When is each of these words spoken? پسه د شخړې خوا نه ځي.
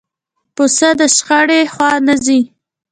پسه 0.55 0.89
د 0.99 1.01
شخړې 1.15 1.61
خوا 1.73 1.91
نه 2.07 2.15
ځي. 2.25 2.39